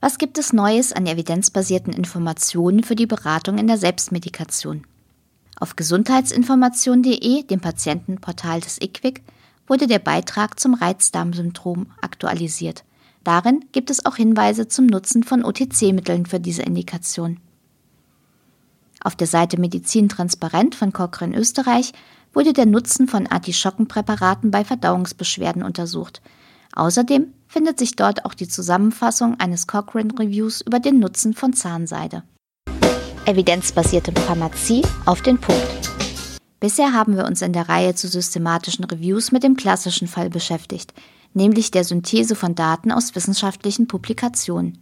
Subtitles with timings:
[0.00, 4.84] Was gibt es Neues an evidenzbasierten Informationen für die Beratung in der Selbstmedikation?
[5.56, 9.22] Auf gesundheitsinformation.de, dem Patientenportal des IQWIC,
[9.66, 12.84] wurde der Beitrag zum Reizdarmsyndrom aktualisiert.
[13.24, 17.40] Darin gibt es auch Hinweise zum Nutzen von OTC-Mitteln für diese Indikation.
[19.02, 21.92] Auf der Seite Medizin Transparent von Cochrane Österreich
[22.32, 26.20] wurde der Nutzen von Artischockenpräparaten bei Verdauungsbeschwerden untersucht.
[26.74, 32.24] Außerdem findet sich dort auch die Zusammenfassung eines Cochrane Reviews über den Nutzen von Zahnseide.
[33.26, 36.03] Evidenzbasierte Pharmazie auf den Punkt.
[36.64, 40.94] Bisher haben wir uns in der Reihe zu systematischen Reviews mit dem klassischen Fall beschäftigt,
[41.34, 44.78] nämlich der Synthese von Daten aus wissenschaftlichen Publikationen.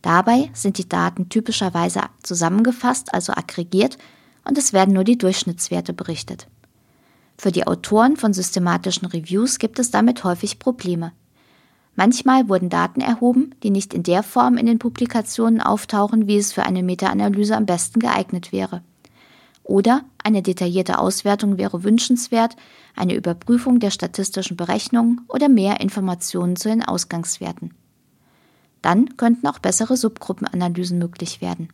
[0.00, 3.98] Dabei sind die Daten typischerweise zusammengefasst, also aggregiert,
[4.46, 6.46] und es werden nur die Durchschnittswerte berichtet.
[7.36, 11.12] Für die Autoren von systematischen Reviews gibt es damit häufig Probleme.
[11.96, 16.54] Manchmal wurden Daten erhoben, die nicht in der Form in den Publikationen auftauchen, wie es
[16.54, 18.82] für eine Meta-Analyse am besten geeignet wäre.
[19.64, 22.56] Oder eine detaillierte Auswertung wäre wünschenswert,
[22.96, 27.74] eine Überprüfung der statistischen Berechnungen oder mehr Informationen zu den Ausgangswerten.
[28.82, 31.68] Dann könnten auch bessere Subgruppenanalysen möglich werden.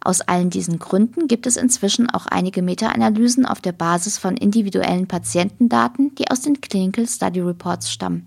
[0.00, 5.08] Aus allen diesen Gründen gibt es inzwischen auch einige Meta-Analysen auf der Basis von individuellen
[5.08, 8.26] Patientendaten, die aus den Clinical Study Reports stammen.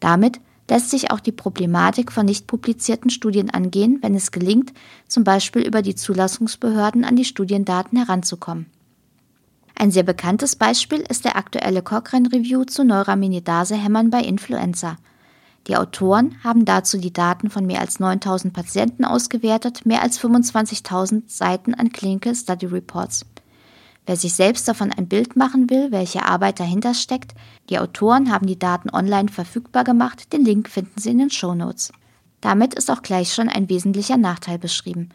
[0.00, 4.72] Damit lässt sich auch die Problematik von nicht publizierten Studien angehen, wenn es gelingt,
[5.08, 8.66] zum Beispiel über die Zulassungsbehörden an die Studiendaten heranzukommen.
[9.74, 14.96] Ein sehr bekanntes Beispiel ist der aktuelle Cochrane Review zu Neuraminidase-Hämmern bei Influenza.
[15.66, 21.22] Die Autoren haben dazu die Daten von mehr als 9000 Patienten ausgewertet, mehr als 25.000
[21.26, 23.24] Seiten an Clinical Study Reports.
[24.04, 27.34] Wer sich selbst davon ein Bild machen will, welche Arbeit dahinter steckt,
[27.70, 31.54] die Autoren haben die Daten online verfügbar gemacht, den Link finden Sie in den Show
[31.54, 31.92] Notes.
[32.40, 35.10] Damit ist auch gleich schon ein wesentlicher Nachteil beschrieben.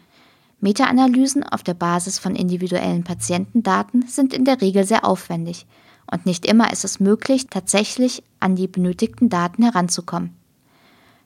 [0.60, 5.66] Meta-Analysen auf der Basis von individuellen Patientendaten sind in der Regel sehr aufwendig
[6.10, 10.34] und nicht immer ist es möglich, tatsächlich an die benötigten Daten heranzukommen.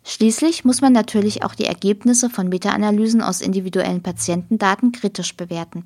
[0.05, 5.84] Schließlich muss man natürlich auch die Ergebnisse von Meta-Analysen aus individuellen Patientendaten kritisch bewerten.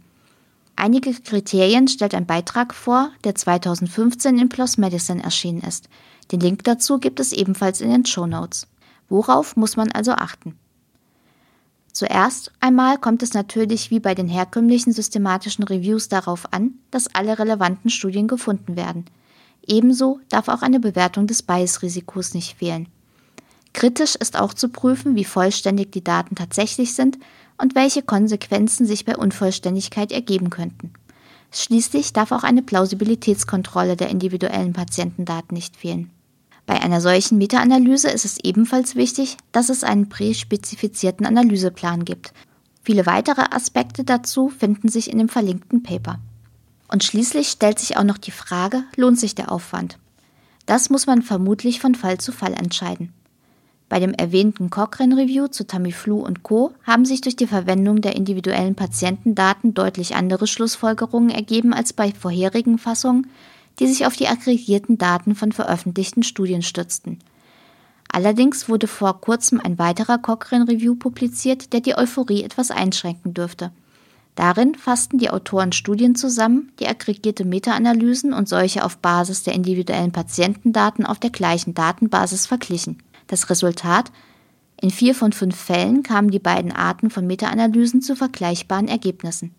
[0.77, 5.89] Einige Kriterien stellt ein Beitrag vor, der 2015 in PLOS Medicine erschienen ist.
[6.31, 8.67] Den Link dazu gibt es ebenfalls in den Show Notes.
[9.09, 10.59] Worauf muss man also achten?
[11.93, 17.39] Zuerst einmal kommt es natürlich wie bei den herkömmlichen systematischen Reviews darauf an, dass alle
[17.39, 19.07] relevanten Studien gefunden werden.
[19.67, 22.89] Ebenso darf auch eine Bewertung des Bias-Risikos nicht fehlen.
[23.73, 27.19] Kritisch ist auch zu prüfen, wie vollständig die Daten tatsächlich sind
[27.59, 30.93] und welche Konsequenzen sich bei Unvollständigkeit ergeben könnten.
[31.53, 36.11] Schließlich darf auch eine Plausibilitätskontrolle der individuellen Patientendaten nicht fehlen.
[36.67, 42.33] Bei einer solchen Meta-Analyse ist es ebenfalls wichtig, dass es einen präspezifizierten Analyseplan gibt.
[42.83, 46.19] Viele weitere Aspekte dazu finden sich in dem verlinkten Paper.
[46.89, 49.99] Und schließlich stellt sich auch noch die Frage, lohnt sich der Aufwand?
[50.67, 53.13] Das muss man vermutlich von Fall zu Fall entscheiden.
[53.89, 56.73] Bei dem erwähnten Cochrane Review zu Tamiflu und Co.
[56.83, 62.79] haben sich durch die Verwendung der individuellen Patientendaten deutlich andere Schlussfolgerungen ergeben als bei vorherigen
[62.79, 63.29] Fassungen,
[63.79, 67.21] die sich auf die aggregierten Daten von veröffentlichten Studien stützten.
[68.11, 73.73] Allerdings wurde vor kurzem ein weiterer Cochrane Review publiziert, der die Euphorie etwas einschränken dürfte.
[74.35, 80.13] Darin fassten die Autoren Studien zusammen, die aggregierte Meta-Analysen und solche auf Basis der individuellen
[80.13, 83.03] Patientendaten auf der gleichen Datenbasis verglichen.
[83.27, 84.13] Das Resultat?
[84.81, 89.55] In vier von fünf Fällen kamen die beiden Arten von Meta-Analysen zu vergleichbaren Ergebnissen.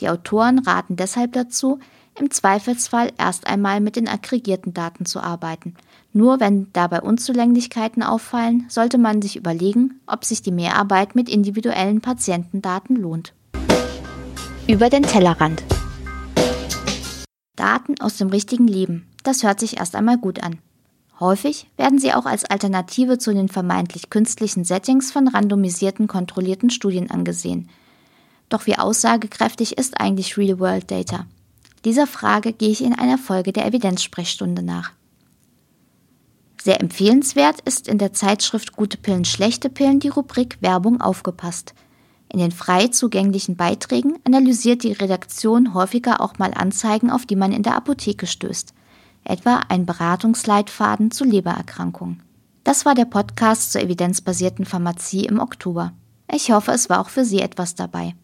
[0.00, 1.78] Die Autoren raten deshalb dazu,
[2.18, 5.74] im Zweifelsfall erst einmal mit den aggregierten Daten zu arbeiten.
[6.12, 12.00] Nur wenn dabei Unzulänglichkeiten auffallen, sollte man sich überlegen, ob sich die Mehrarbeit mit individuellen
[12.00, 13.32] Patientendaten lohnt.
[14.66, 15.62] Über den Tellerrand.
[17.56, 19.06] Daten aus dem richtigen Leben.
[19.22, 20.58] Das hört sich erst einmal gut an.
[21.20, 27.10] Häufig werden sie auch als Alternative zu den vermeintlich künstlichen Settings von randomisierten, kontrollierten Studien
[27.10, 27.68] angesehen.
[28.48, 31.26] Doch wie aussagekräftig ist eigentlich Real-World Data?
[31.84, 34.92] Dieser Frage gehe ich in einer Folge der Evidenzsprechstunde nach.
[36.62, 41.74] Sehr empfehlenswert ist in der Zeitschrift Gute Pillen, schlechte Pillen die Rubrik Werbung aufgepasst.
[42.30, 47.52] In den frei zugänglichen Beiträgen analysiert die Redaktion häufiger auch mal Anzeigen, auf die man
[47.52, 48.74] in der Apotheke stößt
[49.24, 52.22] etwa ein Beratungsleitfaden zu Lebererkrankungen.
[52.64, 55.92] Das war der Podcast zur evidenzbasierten Pharmazie im Oktober.
[56.32, 58.14] Ich hoffe, es war auch für Sie etwas dabei.